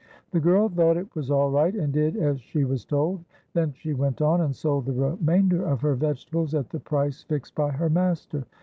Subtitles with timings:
[0.31, 3.93] The girl thought it was all right and did as she was told; then she
[3.93, 7.87] went on and sold the remainder of her vegetables at the price fixed by her
[7.87, 8.45] master.